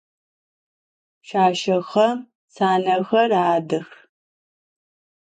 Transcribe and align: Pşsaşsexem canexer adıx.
Pşsaşsexem 1.21 2.17
canexer 2.55 3.31
adıx. 3.53 3.89